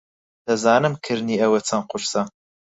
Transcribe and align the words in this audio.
دەزانم 0.47 0.93
کردنی 1.05 1.39
ئەوە 1.43 1.59
چەند 1.67 1.85
قورسە. 1.89 2.21